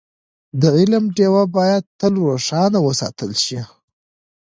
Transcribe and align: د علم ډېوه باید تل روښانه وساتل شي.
د 0.61 0.63
علم 0.77 1.03
ډېوه 1.17 1.43
باید 1.57 1.83
تل 1.99 2.13
روښانه 2.29 2.79
وساتل 2.87 3.31
شي. 3.43 3.59